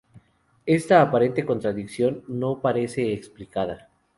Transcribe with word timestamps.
Esta 0.65 0.99
aparente 0.99 1.45
contradicción 1.45 2.23
no 2.27 2.59
parece 2.59 3.13
explicada. 3.13 3.87